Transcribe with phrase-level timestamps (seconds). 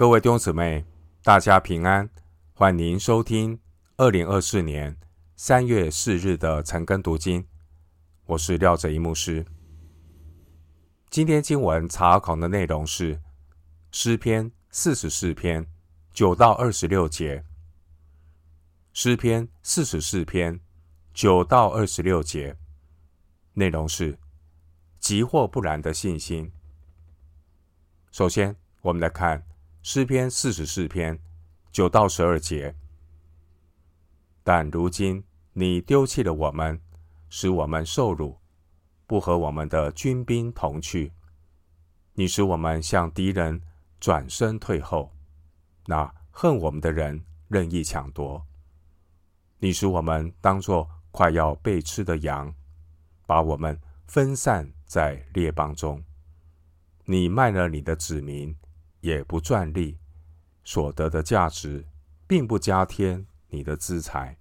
[0.00, 0.86] 各位弟兄姊妹，
[1.22, 2.08] 大家平安，
[2.54, 3.60] 欢迎收听
[3.98, 4.96] 二零二四年
[5.36, 7.46] 三月四日的晨更读经。
[8.24, 9.44] 我是廖哲一牧师。
[11.10, 13.20] 今天经文查考的内容是
[13.92, 15.66] 诗篇四十四篇
[16.14, 17.44] 九到二十六节。
[18.94, 20.58] 诗篇四十四篇
[21.12, 22.56] 九到二十六节，
[23.52, 24.18] 内容是
[24.98, 26.50] 急或不然的信心。
[28.10, 29.44] 首先，我们来看
[29.82, 31.18] 诗篇四十四篇
[31.72, 32.74] 九到十二节。
[34.44, 36.78] 但如今你丢弃了我们，
[37.30, 38.38] 使我们受辱，
[39.06, 41.12] 不和我们的军兵同去。
[42.12, 43.62] 你使我们向敌人
[43.98, 45.10] 转身退后，
[45.86, 48.46] 那恨我们的人任意抢夺。
[49.58, 52.54] 你使我们当作快要被吃的羊，
[53.26, 56.04] 把我们分散在列邦中。
[57.06, 58.54] 你卖了你的子民，
[59.00, 59.98] 也不赚利，
[60.64, 61.86] 所得的价值，
[62.26, 64.36] 并不加添你的资财。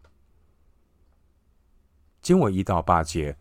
[2.22, 3.38] 经文一到八节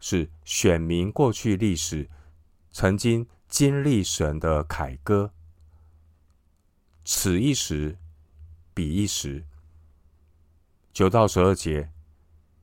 [0.00, 2.08] 是选民过去历史
[2.70, 5.32] 曾经经历神的凯歌，
[7.04, 7.96] 此一时，
[8.74, 9.44] 彼一时。
[10.92, 11.90] 九到十二节，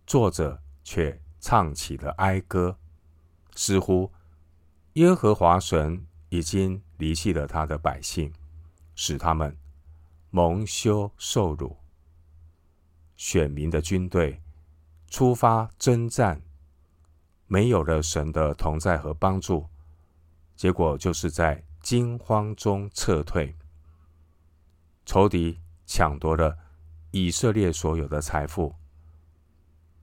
[0.05, 2.77] 作者却唱起了哀歌，
[3.55, 4.11] 似乎。
[4.93, 8.33] 耶和华神已经离弃了他的百姓，
[8.93, 9.57] 使他们
[10.31, 11.77] 蒙羞受辱。
[13.15, 14.41] 选民的军队
[15.07, 16.41] 出发征战，
[17.47, 19.69] 没有了神的同在和帮助，
[20.57, 23.55] 结果就是在惊慌中撤退。
[25.05, 26.57] 仇敌抢夺了
[27.11, 28.75] 以色列所有的财富，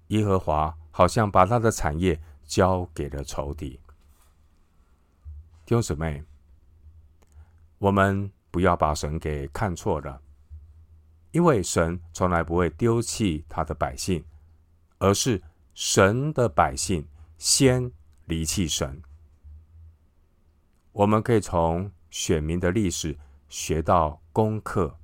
[0.08, 3.78] 耶和华好像把他的产业交给了仇敌。
[5.72, 6.22] 弟兄姊妹，
[7.78, 10.20] 我们不要把神给看错了，
[11.30, 14.22] 因为神从来不会丢弃他的百姓，
[14.98, 15.40] 而是
[15.72, 17.90] 神的百姓先
[18.26, 19.00] 离弃神。
[20.92, 23.16] 我们可以从选民的历史
[23.48, 24.98] 学到功课。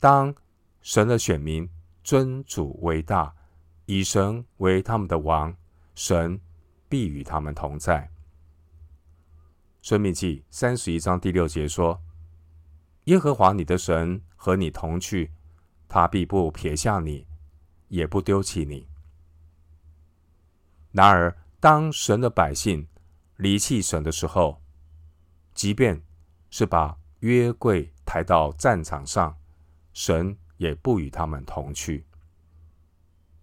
[0.00, 0.34] 当
[0.80, 1.68] 神的选民
[2.02, 3.34] 尊主为大，
[3.84, 5.54] 以神为他们的王，
[5.94, 6.40] 神
[6.88, 8.08] 必与他们同在。
[9.82, 12.00] 申命记三十一章第六节说
[13.06, 15.32] ：“耶和华你的神和你同去，
[15.88, 17.26] 他必不撇下你，
[17.88, 18.86] 也不丢弃你。”
[20.92, 22.86] 然而，当神的百姓
[23.36, 24.62] 离弃神的时候，
[25.52, 26.00] 即便
[26.48, 29.36] 是把约柜抬到战场上，
[29.92, 32.06] 神也不与他们同去。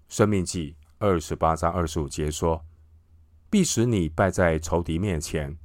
[0.07, 2.65] 申命记二十八章二十五节说
[3.51, 5.57] ：“必使你败在仇敌面前。”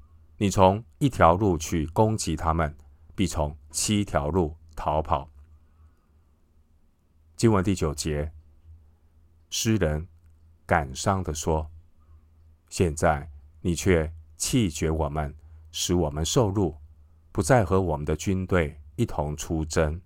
[0.44, 2.76] 你从一条路去攻击他们，
[3.14, 5.26] 必从七条路逃跑。
[7.34, 8.30] 经文第九节，
[9.48, 10.06] 诗人
[10.66, 11.70] 感伤地说
[12.68, 13.26] ：“现在
[13.62, 15.34] 你却弃绝我们，
[15.72, 16.76] 使我们受辱，
[17.32, 19.98] 不再和我们的军队一同出征。”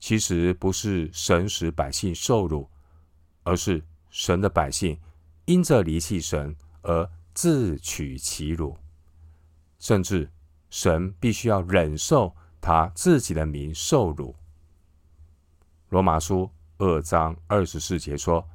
[0.00, 2.68] 其实不是神使百姓受辱，
[3.44, 4.98] 而是神的百姓
[5.44, 7.08] 因着离弃神而。
[7.36, 8.78] 自取其辱，
[9.78, 10.32] 甚至
[10.70, 14.34] 神必须要忍受他自己的名受辱。
[15.90, 18.48] 罗马书二章二十四节说：“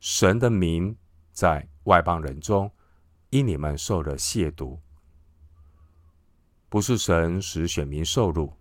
[0.00, 0.94] 神的名
[1.32, 2.70] 在外邦人中，
[3.30, 4.78] 因你们受了亵渎。”
[6.68, 8.52] 不是神使选民受辱，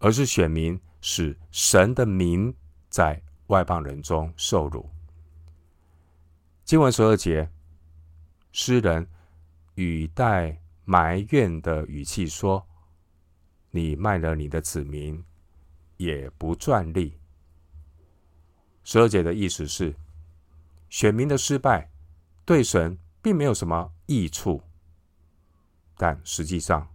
[0.00, 2.54] 而是选民使神的名
[2.90, 4.86] 在外邦人中受辱。
[6.66, 7.50] 经文十二节。
[8.52, 9.06] 诗人
[9.74, 12.66] 语带埋怨的语气说
[13.70, 15.24] ：“你卖了你的子民，
[15.96, 17.18] 也不赚利。”
[18.82, 19.94] 十二节的意思是，
[20.88, 21.90] 选民的失败
[22.44, 24.62] 对神并没有什么益处，
[25.96, 26.88] 但实际上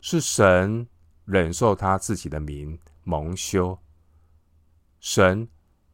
[0.00, 0.88] 是神
[1.24, 3.78] 忍受他自己的民蒙羞，
[4.98, 5.48] 神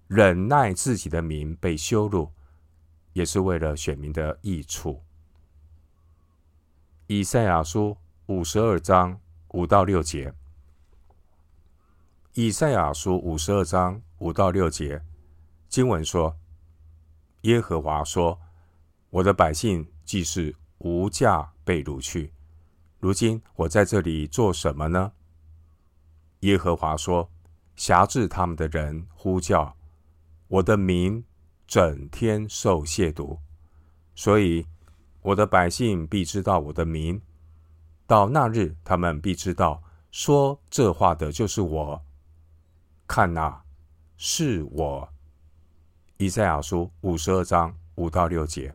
[0.07, 2.33] 忍耐自己的民被羞辱。
[3.21, 5.03] 也是为了选民的益处。
[7.07, 10.33] 以赛亚书五十二章五到六节。
[12.33, 15.03] 以赛亚书五十二章五到六节
[15.69, 16.35] 经文说
[17.43, 18.41] ：“耶和华说，
[19.11, 22.33] 我的百姓既是无价被掳去，
[23.01, 25.13] 如今我在这里做什么呢？”
[26.41, 27.31] 耶和华说
[27.77, 29.77] ：“辖制他们的人呼叫
[30.49, 31.23] 我的名。”
[31.71, 33.39] 整天受亵渎，
[34.17, 34.67] 所以
[35.23, 37.23] 我的百姓必知道我的名，
[38.09, 39.81] 到那日，他们必知道，
[40.11, 42.05] 说这话的就是我。
[43.07, 43.63] 看哪，
[44.17, 45.09] 是我。
[46.17, 48.75] 以赛亚书五十二章五到六节。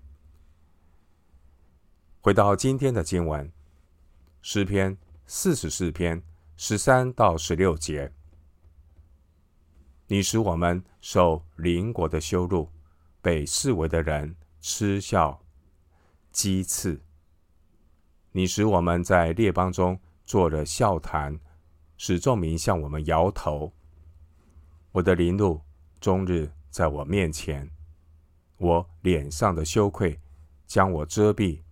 [2.21, 3.51] 回到今天的经文，
[4.41, 4.97] 诗篇
[5.27, 6.23] 四十四篇
[6.55, 8.13] 十三到十六节。
[10.07, 12.69] 你使我们受邻国的羞辱，
[13.25, 15.41] 被视为的人嗤笑、
[16.31, 17.01] 讥刺。
[18.31, 21.39] 你使我们在列邦中做了笑谈，
[21.97, 23.73] 使众民向我们摇头。
[24.91, 25.59] 我的凌辱
[25.99, 27.67] 终日在我面前，
[28.57, 30.19] 我脸上的羞愧
[30.67, 31.63] 将我遮蔽，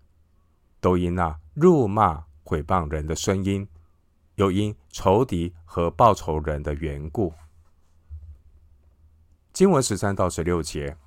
[0.82, 3.68] 都因那辱骂毁谤人的声音，
[4.38, 7.32] 又因仇敌和报仇人的缘故。
[9.54, 10.98] 经文十三到十六节，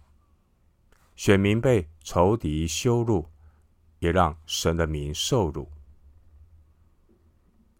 [1.16, 3.26] 选民被仇敌羞辱。
[3.98, 5.70] 也让神的名受辱。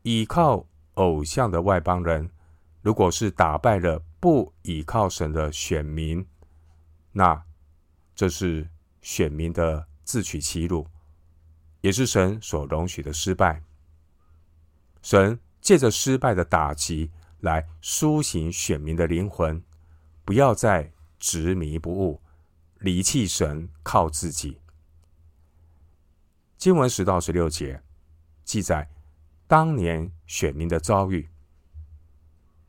[0.02, 2.30] 倚靠偶像的外邦人，
[2.80, 6.26] 如果是打败了不倚靠神的选民，
[7.12, 7.44] 那
[8.14, 8.66] 这是
[9.02, 10.86] 选民的自取其辱，
[11.82, 13.62] 也是神所容许的失败。
[15.02, 17.10] 神借着失败的打击
[17.40, 19.62] 来苏醒选民的灵魂，
[20.24, 22.22] 不要再执迷不悟，
[22.78, 24.58] 离弃神，靠自己。
[26.56, 27.82] 经文十到十六节
[28.44, 28.88] 记载
[29.46, 31.28] 当年选民的遭遇。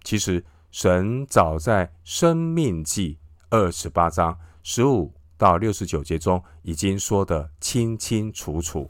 [0.04, 3.16] 其实，神早在《生命记》
[3.50, 8.84] 二十八章十五到六十九节中已经说得清清楚楚。《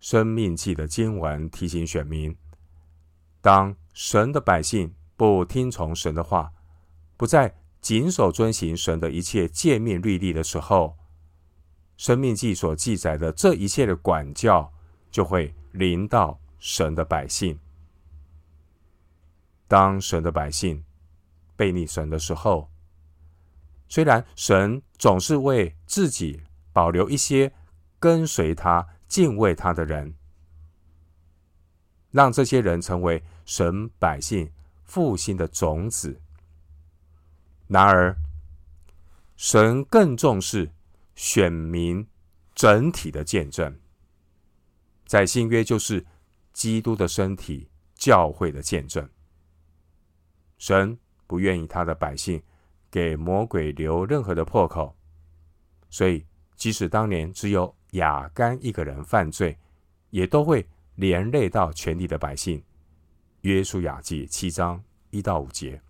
[0.00, 2.36] 生命记》的经文提醒选民：
[3.40, 6.52] 当神的百姓不听从神的话，
[7.16, 10.96] 不再谨守遵行神的一切诫命律例的时候，
[11.96, 14.72] 生命记所记载的这一切的管教，
[15.10, 17.58] 就会临到神的百姓。
[19.66, 20.84] 当神的百姓
[21.56, 22.70] 背逆神的时候，
[23.88, 26.40] 虽然神总是为自己
[26.72, 27.52] 保留一些
[27.98, 30.14] 跟随他、敬畏他的人，
[32.12, 34.52] 让这些人成为神百姓
[34.84, 36.20] 复兴的种子。
[37.72, 38.16] 然而，
[39.36, 40.70] 神更重视。
[41.14, 42.04] 选民
[42.54, 43.78] 整体的见证，
[45.04, 46.04] 在新约就是
[46.54, 49.06] 基督的身体教会的见证。
[50.56, 52.42] 神不愿意他的百姓
[52.90, 54.96] 给魔鬼留任何的破口，
[55.90, 56.26] 所以
[56.56, 59.56] 即使当年只有亚干一个人犯罪，
[60.08, 62.60] 也都会连累到全体的百姓。
[63.42, 65.80] 约书亚记七章一到五节，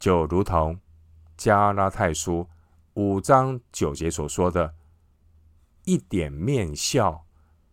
[0.00, 0.80] 就如同
[1.36, 2.48] 加拉太书。
[2.94, 4.74] 五章九节所说的，
[5.84, 7.24] 一点面笑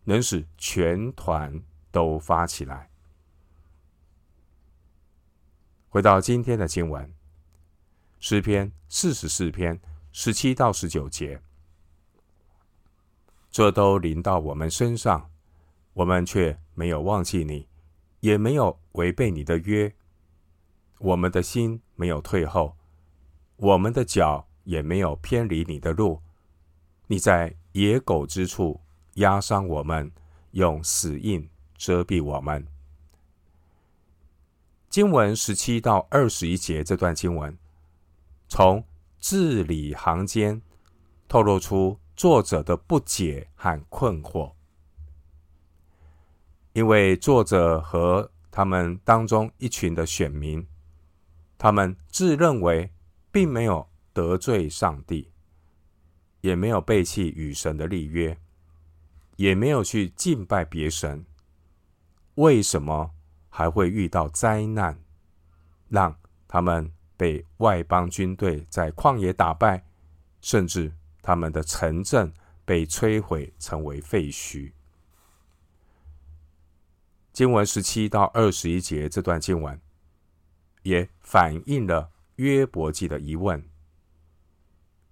[0.04, 1.60] 能使全团
[1.90, 2.88] 都发起来。
[5.88, 7.12] 回到今天的经文，
[8.20, 9.80] 诗篇四十四篇
[10.12, 11.42] 十七到十九节，
[13.50, 15.30] 这都临到我们身上，
[15.94, 17.68] 我们却没有忘记你，
[18.20, 19.92] 也没有违背你的约，
[20.98, 22.76] 我们的心没有退后，
[23.56, 24.44] 我们的脚。
[24.68, 26.20] 也没有偏离你的路。
[27.06, 28.78] 你在野狗之处
[29.14, 30.12] 压伤我们，
[30.50, 32.66] 用死印遮蔽我们。
[34.90, 37.56] 经文十七到二十一节这段经文，
[38.46, 38.84] 从
[39.18, 40.60] 字里行间
[41.26, 44.52] 透露出作者的不解和困惑，
[46.74, 50.66] 因为作者和他们当中一群的选民，
[51.58, 52.90] 他们自认为
[53.30, 53.86] 并没有。
[54.14, 55.30] 得罪上帝，
[56.40, 58.36] 也没有背弃与神的立约，
[59.36, 61.24] 也没有去敬拜别神，
[62.34, 63.12] 为什么
[63.48, 64.98] 还会遇到灾难，
[65.88, 69.84] 让他们被外邦军队在旷野打败，
[70.40, 72.32] 甚至他们的城镇
[72.64, 74.72] 被摧毁，成为废墟？
[77.32, 79.80] 经文十七到二十一节这段经文，
[80.88, 83.62] 也反映了约伯记的疑问。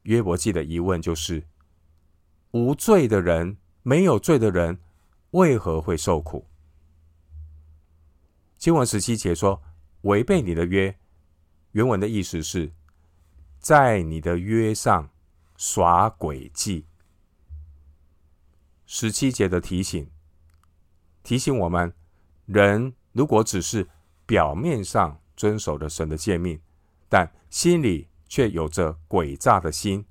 [0.03, 1.45] 约伯记的疑问就是：
[2.53, 4.79] 无罪的人，没有罪的人，
[5.33, 6.47] 为何会受苦？
[8.57, 9.63] 经文十七节说：
[10.03, 10.99] 违背你的约，
[11.73, 12.73] 原文的意思是，
[13.59, 15.11] 在你的约上
[15.57, 16.87] 耍诡计。
[18.87, 20.09] 十七节的提醒，
[21.23, 21.93] 提醒我们，
[22.47, 23.89] 人如果只是
[24.25, 26.61] 表面上遵守了神的诫命，
[27.09, 28.09] 但心里……
[28.29, 30.05] 却有着诡诈的心，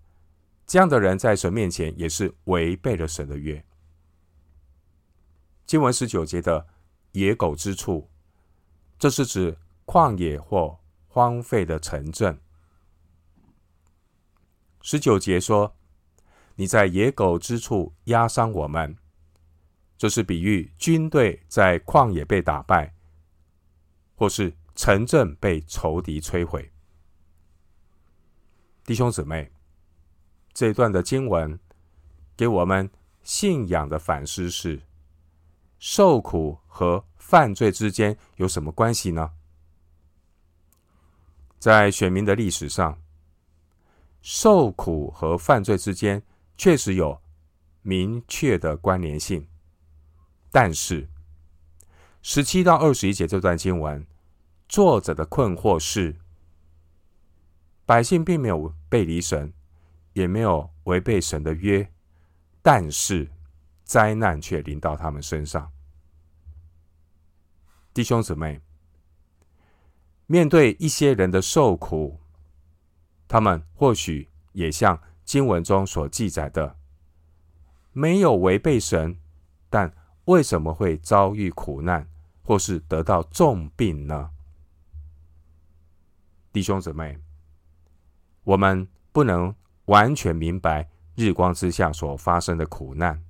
[0.66, 3.62] 这样的人在神面前也是违背了神的约。
[5.66, 6.66] 经文十九节的
[7.12, 8.10] 野狗之处，
[8.98, 10.80] 这是指旷野或
[11.10, 12.40] 荒废的城镇。
[14.82, 15.76] 十九节说
[16.56, 18.96] ：“你在野狗之处压伤我们。”
[20.00, 22.96] 这是比喻军队在旷野被打败，
[24.16, 26.72] 或是城镇被仇敌摧毁。
[28.84, 29.52] 弟兄姊妹，
[30.54, 31.60] 这一段的经文
[32.38, 32.90] 给我们
[33.24, 34.82] 信仰的反思是：
[35.80, 39.32] 受苦和犯罪之间有什么关系呢？
[41.58, 43.02] 在选民的历史上，
[44.22, 46.22] 受苦和犯罪之间
[46.56, 47.20] 确实有
[47.82, 49.48] 明确的关联性。
[50.52, 51.10] 但是，
[52.22, 54.06] 十七到二十一节这段经文，
[54.68, 56.16] 作者的困惑是：
[57.86, 59.54] 百姓并没有背离神，
[60.14, 61.92] 也没有违背神的约，
[62.62, 63.32] 但是
[63.84, 65.72] 灾难却临到他们身上。
[67.94, 68.60] 弟兄姊妹，
[70.26, 72.20] 面对一些人的受苦，
[73.28, 76.76] 他们或许也像经文中所记载的，
[77.94, 79.18] 没有违背神，
[79.70, 79.94] 但
[80.26, 82.10] 为什么会遭遇苦难，
[82.44, 84.32] 或是得到重病呢？
[86.56, 87.20] 弟兄姊妹，
[88.46, 89.54] 我们不能
[89.88, 93.22] 完全明白日光之下所发生的苦难，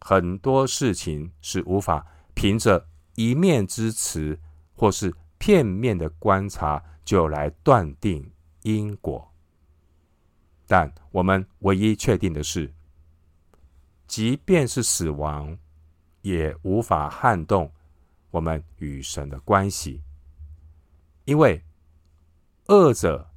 [0.00, 4.38] 很多事情是无法凭着一面之词
[4.76, 8.30] 或是片面的观察就来断定
[8.62, 9.28] 因果。
[10.68, 12.72] 但我们唯一确定的是，
[14.06, 15.58] 即便是死亡，
[16.22, 17.72] 也无法撼动
[18.30, 20.00] 我们与神的关系，
[21.24, 21.64] 因为
[22.66, 23.30] 恶者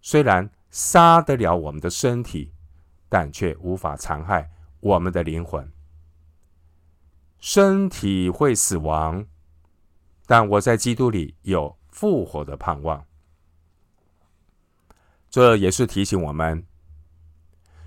[0.00, 2.52] 虽然杀得了我们的身体，
[3.08, 5.70] 但却无法残害我们的灵魂。
[7.38, 9.26] 身体会死亡，
[10.26, 13.04] 但我在基督里有复活的盼望。
[15.30, 16.64] 这也是提醒我们，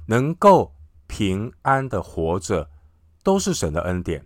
[0.07, 0.73] 能够。
[1.05, 2.71] 平安的活着，
[3.21, 4.25] 都是神的恩典，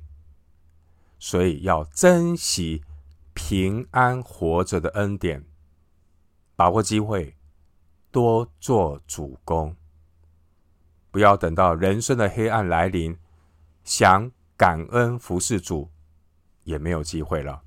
[1.20, 2.82] 所以要珍惜
[3.50, 5.46] 平安活着的恩典，
[6.58, 7.38] 把握机会，
[8.12, 9.74] 多做主工，
[11.12, 13.18] 不要等到人生的黑暗来临，
[13.86, 15.90] 想感恩服侍主，
[16.66, 17.64] 也没有机会了。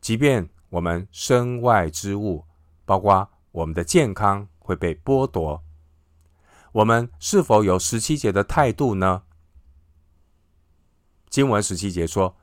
[0.00, 2.44] 即便我们身外之物，
[2.84, 5.64] 包括我们的健康，会被剥夺。
[6.70, 9.24] 我们是否有十七节的态度呢？
[11.28, 12.36] 经文十七节说：“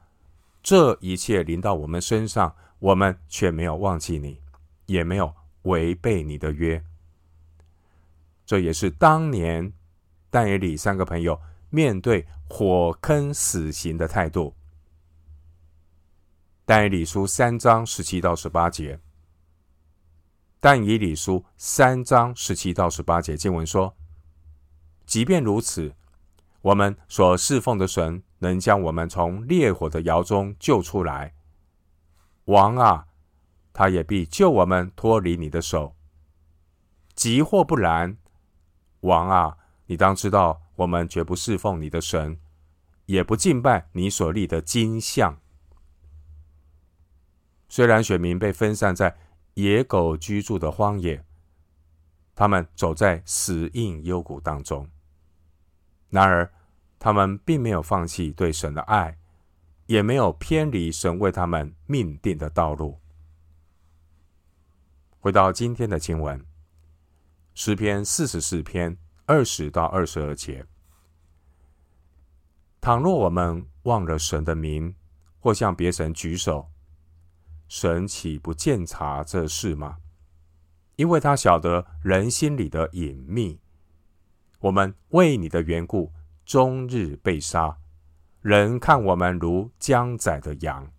[0.61, 4.41] 这一切临到我们身上，我们却没有忘记你，
[4.85, 5.33] 也没有
[5.63, 6.83] 违背你的约。”
[8.45, 9.73] 这也是当年
[10.29, 14.55] 但以理三个朋友面对火坑死刑的态度。
[16.63, 18.99] 但以理书三章十七到十八节，
[20.59, 23.95] 但以理书三章十七到十八节经文说。
[25.05, 25.95] 即便如此，
[26.61, 31.33] 我们所侍奉的神能将我们从烈火的窑中救出来。
[32.45, 33.07] 王啊，
[33.73, 35.95] 他也必救我们脱离你的手。
[37.13, 38.17] 即或不然，
[39.01, 42.39] 王啊，你当知道，我们绝不侍奉你的神，
[43.07, 45.39] 也不敬拜你所立的金像。
[47.67, 49.17] 虽然选民被分散在
[49.55, 51.25] 野狗居住的荒野，
[52.35, 54.87] 他们走在死荫幽谷当中。
[56.09, 56.49] 然而，
[56.99, 59.17] 他们并没有放弃对神的爱，
[59.85, 62.99] 也没有偏离神为他们命定的道路。
[65.19, 66.45] 回到今天的经文，
[67.53, 70.65] 诗篇四十四篇二十到二十二节：
[72.79, 74.95] 倘若我们忘了神的名，
[75.39, 76.71] 或向别神举手，
[77.67, 79.97] 神岂不见察这事吗？
[80.95, 83.59] 因为他晓得人心里的隐秘。
[84.59, 86.11] 我们为你的缘故，
[86.47, 87.77] 终日被杀，
[88.39, 90.89] 人看我们如将宰的羊。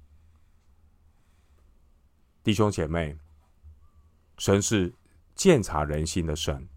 [2.44, 3.16] 弟兄姐妹，
[4.36, 4.94] 神是
[5.34, 6.68] 鉴察人心的神。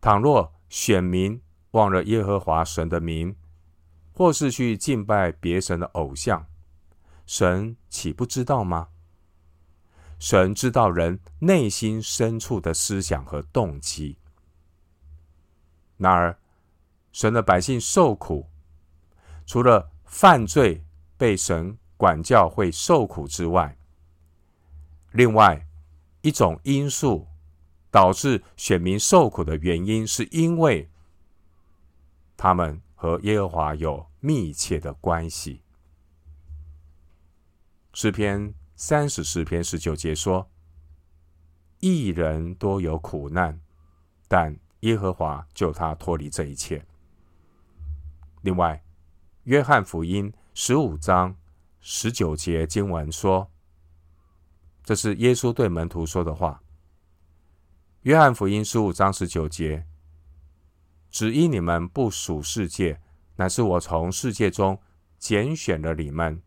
[0.00, 1.38] 倘若选民
[1.72, 3.36] 忘了耶和华神的名，
[4.14, 6.46] 或是去敬拜别神的偶像，
[7.26, 8.88] 神岂不知道吗？
[10.18, 14.16] 神知道人内心深处的思想和动机。
[15.98, 16.39] 然而，
[17.12, 18.46] 神的百姓受苦，
[19.46, 20.84] 除了犯罪
[21.16, 23.76] 被神管教会受苦之外，
[25.12, 25.66] 另外
[26.20, 27.26] 一种因素
[27.90, 30.88] 导致选民受苦的原因，是因为
[32.36, 35.62] 他们和耶和华有密切的关系。
[37.92, 40.48] 诗篇三十四篇十九节说
[41.80, 43.60] ：“一人多有苦难，
[44.28, 46.86] 但耶和华救他脱离这一切。”
[48.42, 48.82] 另外，
[49.44, 51.36] 约翰福音十五章
[51.80, 53.50] 十九节经文说
[54.82, 56.62] ：“这是耶稣对门徒说的话。”
[58.02, 59.86] 约翰福音十五章十九节
[61.10, 63.00] ：“只因你们不属世界，
[63.36, 64.80] 乃是我从世界中
[65.18, 66.42] 拣选了你们。”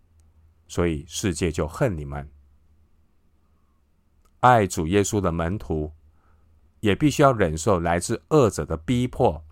[0.68, 2.28] 所以世界就恨你们。
[4.40, 5.94] 爱主耶稣的门徒，
[6.80, 9.46] 也必须要忍受来自恶者的逼迫，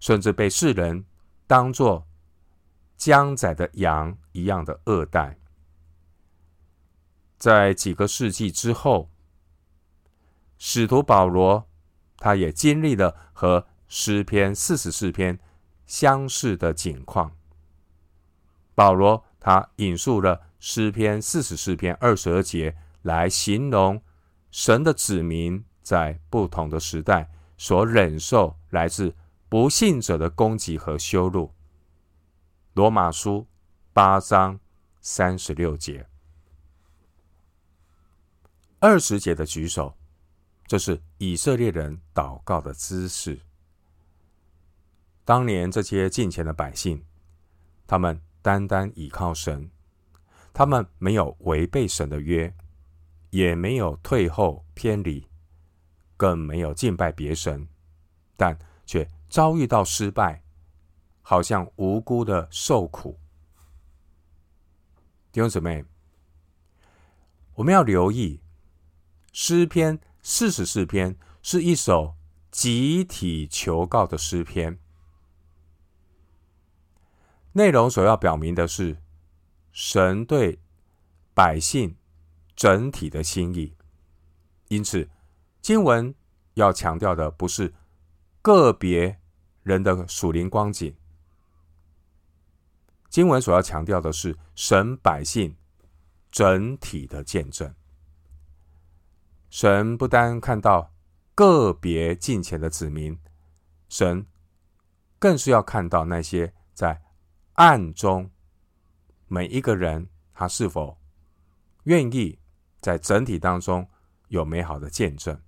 [0.00, 1.04] 甚至被世人
[1.48, 2.06] 当做
[2.96, 5.36] 将宰的羊一样的恶待。
[7.36, 9.10] 在几个世纪之后，
[10.58, 11.68] 使徒保罗
[12.18, 15.40] 他也经历了和诗篇四十四篇
[15.86, 17.36] 相似的境况。
[18.76, 19.24] 保罗。
[19.40, 24.02] 他引述了诗篇四十四篇二十二节来形容
[24.50, 29.14] 神的子民在不同的时代所忍受来自
[29.48, 31.52] 不信者的攻击和羞辱。
[32.74, 33.46] 罗马书
[33.92, 34.58] 八章
[35.00, 36.06] 三十六节，
[38.78, 39.96] 二十节的举手，
[40.66, 43.40] 这是以色列人祷告的姿势。
[45.24, 47.04] 当年这些敬前的百姓，
[47.86, 48.20] 他们。
[48.40, 49.68] 单单倚靠神，
[50.54, 52.54] 他们没有违背神的约，
[53.30, 55.26] 也没有退后偏离，
[56.16, 57.68] 更没有敬拜别神，
[58.36, 60.42] 但却遭遇到失败，
[61.22, 63.18] 好像无辜的受苦。
[65.30, 65.84] 弟兄姊妹，
[67.54, 68.40] 我们要留意，
[69.32, 72.16] 诗篇四十四篇是一首
[72.50, 74.78] 集体求告的诗篇。
[77.52, 78.98] 内容所要表明的是，
[79.72, 80.60] 神对
[81.34, 81.96] 百姓
[82.56, 83.76] 整体的心意。
[84.68, 85.08] 因此，
[85.60, 86.14] 经文
[86.54, 87.74] 要强调的不是
[88.48, 89.20] 个别
[89.62, 90.96] 人的属灵光景，
[93.10, 95.54] 经文所要强调的是神百姓
[96.30, 97.74] 整体的见证。
[99.50, 100.94] 神不单看到
[101.34, 103.18] 个别近前的子民，
[103.90, 104.26] 神
[105.18, 107.02] 更是要看到那些在
[107.52, 108.30] 暗中，
[109.26, 110.96] 每一个人他是否
[111.82, 112.38] 愿意
[112.80, 113.86] 在整体当中
[114.28, 115.38] 有美好的见证？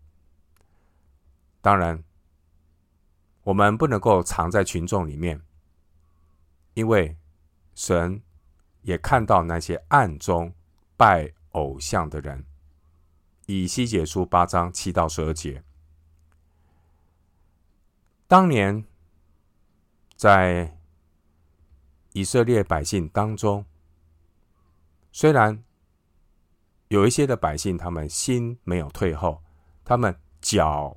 [1.62, 2.04] 当然，
[3.50, 5.42] 我们不能够藏在群众里面，
[6.74, 7.16] 因为
[7.74, 8.22] 神
[8.82, 10.54] 也看到那些暗中
[10.96, 12.46] 拜偶像的人。
[13.46, 15.64] 以西结书八章七到十二节，
[18.26, 18.84] 当年
[20.16, 20.76] 在。
[22.12, 23.64] 以色列百姓当中，
[25.12, 25.62] 虽然
[26.88, 29.40] 有一些的百姓，他们心没有退后，
[29.84, 30.96] 他们脚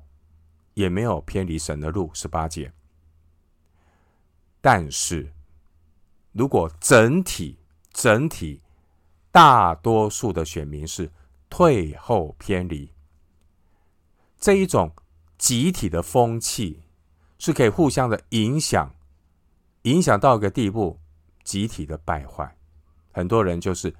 [0.74, 2.72] 也没有偏离神的路，十八节。
[4.60, 5.32] 但是，
[6.32, 7.58] 如果整体、
[7.92, 8.60] 整体
[9.32, 11.10] 大多数的选民是
[11.48, 12.90] 退后偏离，
[14.38, 14.92] 这一种
[15.38, 16.82] 集体的风气
[17.38, 18.94] 是可以互相的影响，
[19.82, 21.00] 影响到一个地步。
[21.44, 22.56] 集体的败坏，
[23.12, 23.94] 很多人就是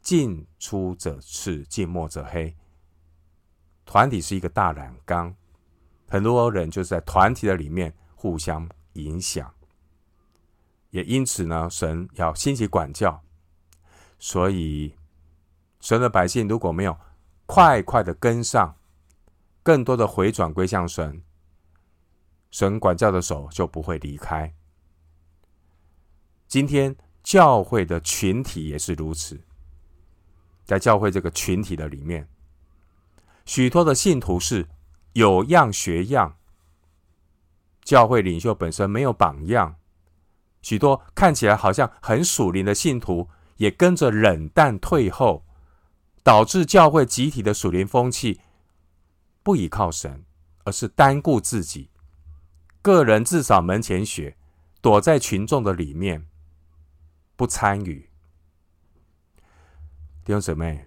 [0.00, 2.56] 近朱者赤，近墨者黑。
[3.86, 5.32] 团体是一个大染缸，
[6.12, 9.50] 很多人就是在团体的里面互相影响。
[10.90, 13.18] 也因此呢，神要兴起管教，
[14.18, 14.94] 所以
[15.80, 16.94] 神的百姓如果没有
[17.46, 18.76] 快快的跟上，
[19.62, 21.22] 更多的回转归向神，
[22.50, 24.52] 神管教的手就不会离开。
[26.46, 29.40] 今天教会的群体也是如此，
[30.66, 32.28] 在教会这个群体的里面，
[33.46, 34.68] 许多的信徒是
[35.12, 36.36] 有样学样，
[37.82, 39.76] 教会领袖本身没有榜样，
[40.60, 45.44] 许多看起来好像很属灵的信徒也跟着冷淡退后，
[46.22, 48.40] 导致教会集体的属灵风气
[49.42, 50.24] 不依靠神，
[50.64, 51.90] 而是单顾自己，
[52.80, 54.36] 个人自扫门前雪，
[54.80, 56.26] 躲在群众的里面。
[57.34, 58.08] 不参与，
[60.22, 60.86] 弟兄姊妹，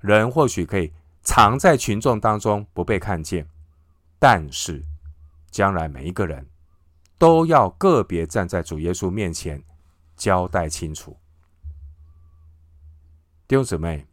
[0.00, 0.92] 人或许可以
[1.26, 3.44] 藏在群众当中不被看见，
[4.16, 4.82] 但是
[5.50, 6.48] 将来每一个人
[7.18, 9.60] 都要个别站在主耶稣面前
[10.16, 11.18] 交代清楚。
[13.48, 14.06] 弟兄姊妹，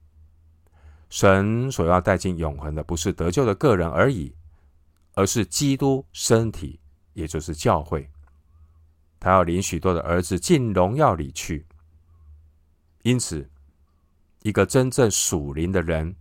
[1.07, 4.35] 神所要带进永恒的不是得救的个人而已，
[5.13, 6.79] 而是基督身体，
[7.13, 8.09] 也就是教会。
[9.19, 11.67] 他要领许多的儿子进荣耀里去。
[13.03, 13.47] 因此，
[14.41, 16.15] 一个真正属灵的人，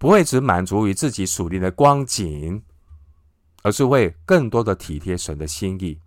[0.00, 2.62] 不会只满足于自己属灵的光景，
[3.62, 6.00] 而是会更多的体贴神的心意，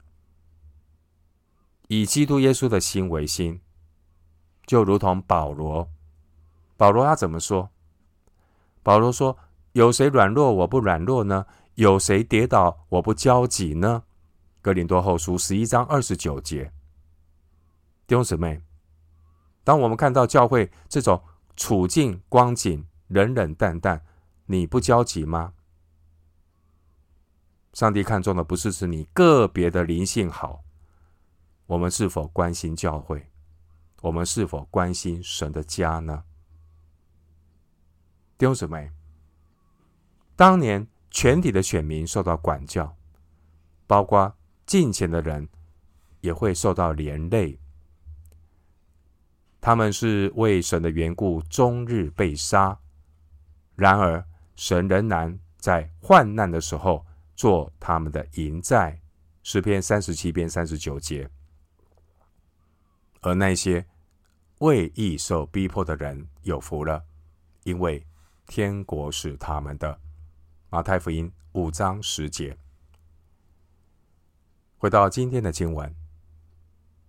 [1.89, 3.61] 以基督耶稣的心为心，
[4.65, 5.87] 就如同保罗。
[6.75, 7.69] 保罗他怎么说？
[8.81, 9.37] 保罗说
[9.73, 11.45] ：“有谁软弱，我不软弱呢？
[11.75, 14.01] 有谁跌倒，我不焦急呢？”
[14.63, 16.73] 哥林多后书十一章二十九节。
[18.07, 18.59] 弟兄姊妹，
[19.63, 21.21] 当我们看到教会这种
[21.55, 24.03] 处境光景冷冷淡淡，
[24.47, 25.53] 你不焦急吗？
[27.73, 30.63] 上帝看重的不是指你个别的灵性好，
[31.67, 33.29] 我们是否关心教会？
[34.01, 36.23] 我们是否关心神的家呢？
[38.37, 38.91] 弟兄姊妹，
[40.35, 42.97] 当年全体的选民受到管教，
[43.87, 45.47] 包括近前的人
[46.21, 47.59] 也会受到连累。
[49.61, 52.77] 他们是为神的缘故终日被杀，
[53.75, 57.05] 然而神仍然在患难的时候
[57.35, 58.99] 做他们的营寨。
[59.41, 61.29] 诗篇三十七篇三十九节。
[63.21, 63.85] 而那些
[64.59, 67.03] 为义受逼迫的人有福了，
[67.63, 68.05] 因为
[68.47, 69.99] 天国是他们的。
[70.69, 72.57] 马太福音五章十节。
[74.77, 75.93] 回到今天的经文，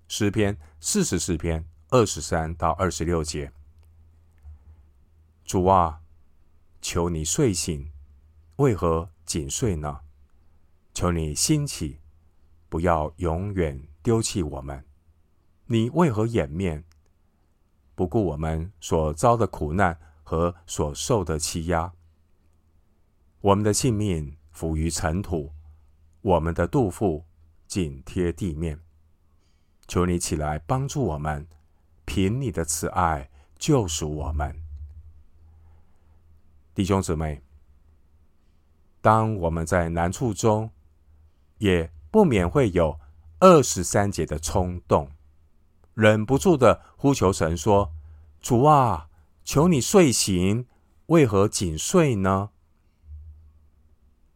[0.07, 3.53] 诗篇四十四篇二十三到二十六节。
[5.45, 6.01] 主啊，
[6.85, 7.91] 求你睡醒，
[8.57, 10.03] 为何紧睡呢？
[10.93, 11.99] 求你兴起，
[12.69, 14.85] 不要永远丢弃我们。
[15.65, 16.85] 你为何掩面，
[17.95, 19.99] 不顾我们所遭的苦难？
[20.23, 21.95] 和所受的欺压，
[23.41, 25.53] 我们的性命伏于尘土，
[26.21, 27.25] 我们的肚腹
[27.67, 28.79] 紧贴地面。
[29.89, 31.49] 求你起来帮助我们，
[32.05, 34.64] 凭你的慈爱救赎我们。
[36.75, 37.41] 弟兄姊妹，
[39.01, 40.71] 当我们在难处中，
[41.59, 42.99] 也不免会有
[43.39, 45.11] 二十三节的冲动，
[45.95, 47.93] 忍不住的呼求神说
[48.43, 49.09] ：“主啊！”
[49.45, 50.67] 求你睡醒，
[51.07, 52.49] 为何紧睡呢？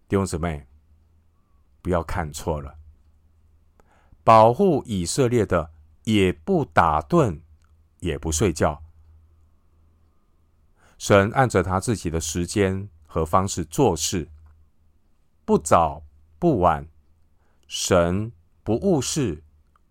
[0.06, 0.66] 弟兄姊妹，
[1.80, 2.76] 不要看错了。
[4.22, 5.70] 保护以色列的
[6.04, 7.40] 也不打盹，
[8.00, 8.82] 也不睡觉。
[10.98, 14.28] 神按着他自己的时间和方式做事，
[15.44, 16.02] 不早
[16.38, 16.86] 不晚。
[17.68, 18.32] 神
[18.64, 19.42] 不误事，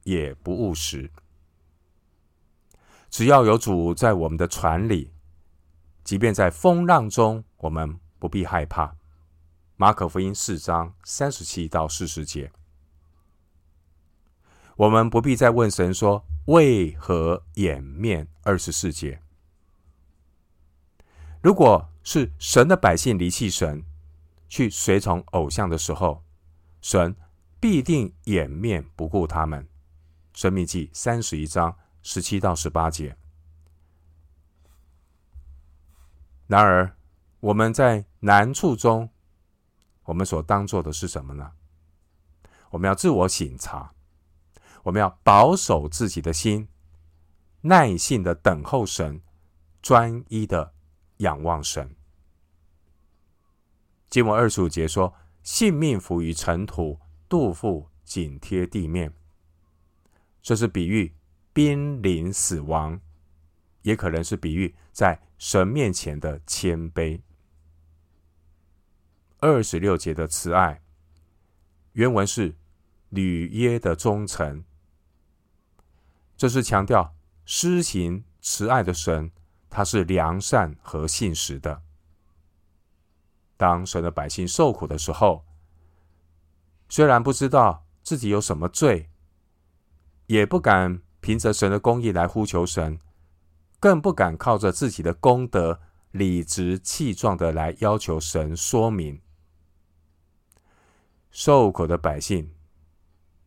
[0.04, 1.10] 也不误时。
[3.10, 5.14] 只要有主在我们的船里，
[6.04, 8.96] 即便在风浪中，我们不必害怕。
[9.76, 12.52] 马可福音四章三十七到四十节，
[14.76, 18.28] 我们不必再问神说为何掩面。
[18.44, 19.22] 二十四节，
[21.48, 23.86] 如果是神的百姓离弃神，
[24.50, 26.22] 去随从偶像的时候，
[26.82, 27.16] 神
[27.58, 29.66] 必定掩面不顾他们。
[30.34, 31.74] 申命记三十一章。
[32.04, 33.16] 十七到十八节。
[36.48, 36.98] 然而，
[37.40, 39.10] 我们在难处中，
[40.04, 41.54] 我们所当做的是什么呢？
[42.72, 43.94] 我们要自我省察，
[44.84, 46.68] 我们要保守自己的心，
[47.62, 49.22] 耐心的等候神，
[49.82, 50.74] 专一的
[51.18, 51.96] 仰望神。
[54.10, 59.14] 经文二十五节说：“性命伏于尘土，肚腹紧贴地面。”
[60.42, 61.14] 这是比喻。
[61.54, 63.02] 濒临死亡，
[63.82, 67.20] 也可能是比喻在神面前的谦卑。
[69.40, 70.84] 二十六节的慈爱，
[71.94, 72.56] 原文是
[73.10, 74.64] 履约的忠诚，
[76.38, 79.32] 这是强调施行慈爱的神，
[79.70, 81.82] 他是良善和信实的。
[83.56, 85.46] 当神的百姓受苦的时候，
[86.90, 89.10] 虽然不知道自己有什么罪，
[90.28, 91.02] 也不敢。
[91.20, 93.00] 凭着神的公义来呼求神，
[93.82, 99.20] 更不敢靠着自己的功德理直气壮的来要求神说明。
[101.32, 102.54] 受苦的百姓，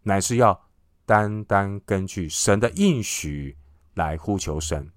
[0.03, 0.69] 乃是要
[1.07, 3.57] 单单根据神的应许
[3.95, 4.91] 来呼求神。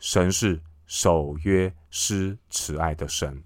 [0.00, 3.44] 神是守约施慈爱的神。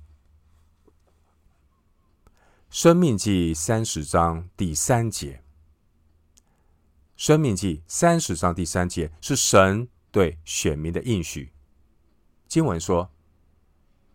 [2.71, 5.43] 生命记三十章第三节。
[7.17, 11.53] 生命记三十章第三节是神对选民的应许。
[12.47, 13.11] 经文说：“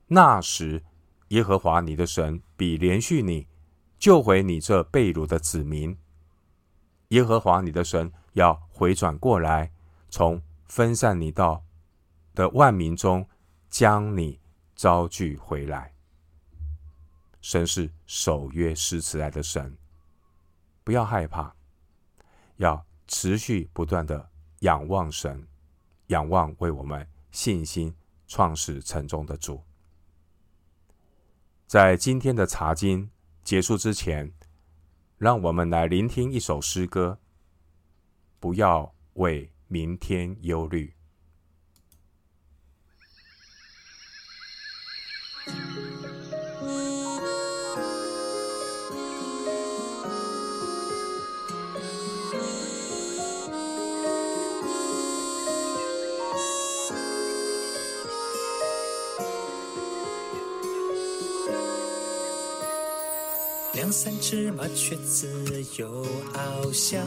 [0.07, 0.81] 那时，
[1.29, 3.47] 耶和华你的神必连续你，
[3.97, 5.97] 救回你这被掳的子民。
[7.09, 9.73] 耶和华你的神要回转过来，
[10.09, 11.65] 从分散你到
[12.33, 13.27] 的万民中
[13.69, 14.39] 将你
[14.75, 15.93] 招聚回来。
[17.41, 19.77] 神是守约施慈爱的神，
[20.83, 21.53] 不要害怕，
[22.57, 25.47] 要持续不断的仰望神，
[26.07, 27.95] 仰望为我们信心
[28.27, 29.63] 创始成终的主。
[31.65, 33.09] 在今天的查经
[33.43, 34.33] 结束之前，
[35.17, 37.19] 让我们来聆听一首诗歌。
[38.39, 40.93] 不要为明天忧虑。
[63.91, 65.27] 三只麻雀自
[65.77, 67.03] 由翱翔，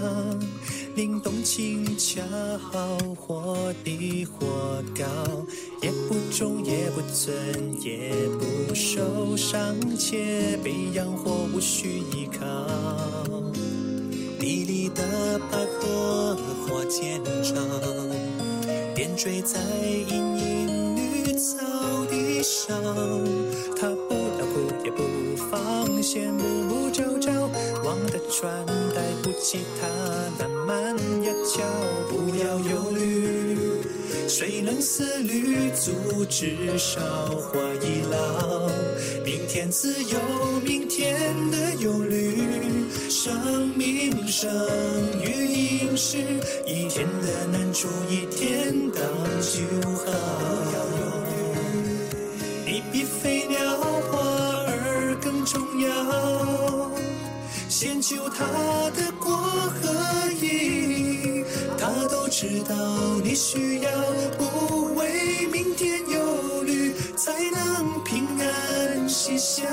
[0.96, 2.22] 灵动轻巧，
[3.14, 5.04] 活低或高，
[5.80, 12.46] 也不重也不尊也不受伤，且被养活无需依靠。
[14.40, 17.54] 地里的百合花见长，
[18.94, 19.60] 点缀在
[20.10, 21.64] 茵茵绿草
[22.10, 22.76] 地上，
[24.96, 27.30] 不劳苦也不放闲，暮暮朝朝，
[27.84, 29.88] 望得穿戴不起它，
[30.38, 31.62] 烂漫呀俏，
[32.08, 33.56] 不要忧虑，
[34.28, 38.68] 谁能思虑，足至少花已老，
[39.24, 40.18] 明天自有
[40.64, 41.14] 明天
[41.50, 42.42] 的忧虑，
[43.08, 44.50] 生命生
[45.22, 46.18] 于应时，
[46.66, 49.02] 一天的难处一天当
[49.40, 50.91] 就好。
[57.82, 58.44] 兼求他
[58.90, 61.44] 的国和义，
[61.76, 62.76] 他都知道
[63.24, 63.90] 你需要，
[64.38, 69.64] 不为明天忧虑，才能平安喜笑。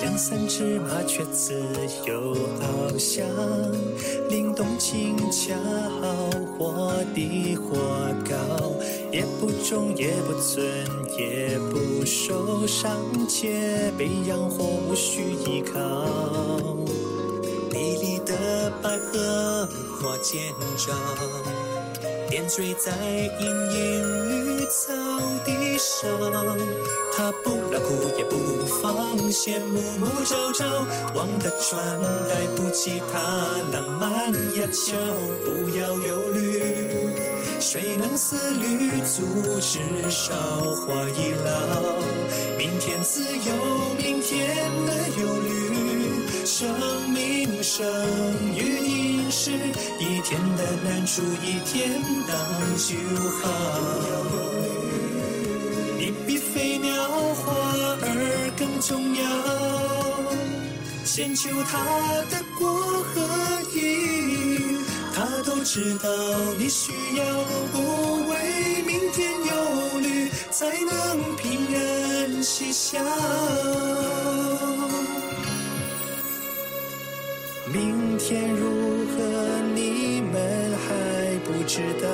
[0.00, 1.60] 两三只麻雀自
[2.06, 3.26] 由翱翔，
[4.30, 5.54] 灵动轻巧，
[6.56, 7.74] 或低或
[8.28, 8.36] 高，
[9.10, 10.64] 也不重也不尊
[11.18, 12.96] 也不受伤，
[13.28, 15.80] 且被养活无需依靠。
[17.72, 19.68] 美丽的百合
[20.00, 20.40] 花见
[20.76, 20.96] 长，
[22.30, 22.92] 点缀在
[23.40, 24.37] 阴影里
[25.48, 26.08] 地上。
[27.16, 28.36] 他不劳苦也不
[28.80, 30.64] 放闲，暮暮朝朝，
[31.14, 33.18] 望得穿来不及他，
[33.72, 34.94] 浪漫呀俏，
[35.44, 37.10] 不要忧虑，
[37.58, 39.80] 谁能思虑，足至
[40.10, 40.34] 少
[40.76, 41.50] 花已老，
[42.56, 44.48] 明天自有明天
[44.86, 47.84] 的忧虑，生命生
[48.54, 49.50] 于应时，
[49.98, 52.36] 一天的难处一天当
[52.76, 52.94] 就
[53.40, 53.97] 好。
[58.80, 59.22] 重要，
[61.04, 61.78] 先求他
[62.30, 62.68] 的过
[63.02, 63.20] 和
[63.74, 64.78] 意，
[65.14, 66.08] 他都知道
[66.58, 67.24] 你需要，
[67.72, 72.98] 不为明天忧虑，才能平安喜笑。
[77.72, 79.16] 明天如何，
[79.74, 80.88] 你们还
[81.44, 82.08] 不知道，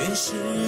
[0.00, 0.63] 愿是。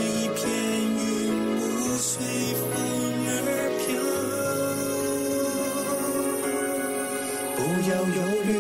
[7.89, 8.51] 要忧虑，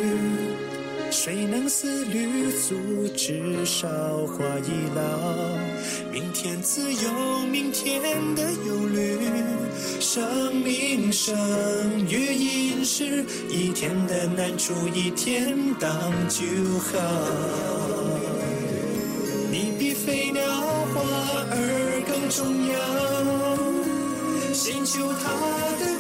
[1.10, 2.52] 谁能思虑？
[2.52, 2.76] 足
[3.16, 3.88] 至少
[4.26, 5.00] 花已老，
[6.12, 8.02] 明天自有明天
[8.36, 9.18] 的忧虑。
[9.98, 11.34] 生命生
[12.08, 15.90] 于应时，一天的难处一天当
[16.28, 16.44] 就
[16.78, 16.92] 好。
[19.50, 20.42] 你比飞鸟
[20.92, 21.02] 花
[21.50, 22.74] 儿更重要，
[24.52, 25.30] 先求他
[25.84, 25.95] 的。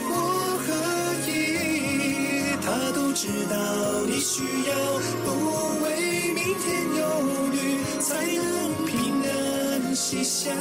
[3.16, 3.56] 知道
[4.06, 4.76] 你需要，
[5.24, 7.02] 不为明天忧
[7.50, 10.52] 虑，才能平安喜笑。